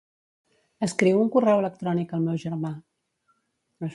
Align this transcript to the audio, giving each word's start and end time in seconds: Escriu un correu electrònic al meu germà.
Escriu 0.87 1.19
un 1.25 1.29
correu 1.35 1.61
electrònic 1.65 2.17
al 2.19 2.25
meu 2.29 2.39
germà. 2.47 2.75